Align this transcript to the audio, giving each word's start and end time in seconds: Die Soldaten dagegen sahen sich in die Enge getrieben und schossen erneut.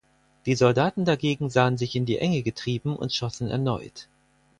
Die 0.47 0.55
Soldaten 0.55 1.05
dagegen 1.05 1.51
sahen 1.51 1.77
sich 1.77 1.95
in 1.95 2.07
die 2.07 2.17
Enge 2.17 2.41
getrieben 2.41 2.95
und 2.95 3.13
schossen 3.13 3.49
erneut. 3.49 4.07